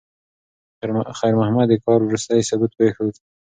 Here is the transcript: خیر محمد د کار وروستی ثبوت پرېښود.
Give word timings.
خیر 1.19 1.33
محمد 1.39 1.67
د 1.69 1.73
کار 1.85 1.99
وروستی 2.03 2.47
ثبوت 2.49 2.71
پرېښود. 2.77 3.13